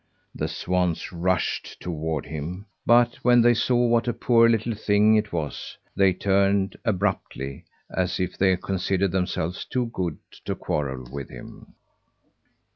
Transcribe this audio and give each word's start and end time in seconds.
The 0.33 0.47
swans 0.47 1.11
rushed 1.13 1.79
toward 1.79 2.25
him; 2.25 2.65
but 2.87 3.17
when 3.21 3.43
they 3.43 3.53
saw 3.53 3.85
what 3.85 4.07
a 4.07 4.13
poor 4.13 4.49
little 4.49 4.73
thing 4.73 5.13
it 5.15 5.31
was, 5.31 5.77
they 5.95 6.11
turned 6.11 6.75
abruptly 6.83 7.65
as 7.95 8.19
if 8.19 8.35
they 8.35 8.57
considered 8.57 9.11
themselves 9.11 9.63
too 9.63 9.91
good 9.93 10.17
to 10.45 10.55
quarrel 10.55 11.07
with 11.11 11.29
him. 11.29 11.75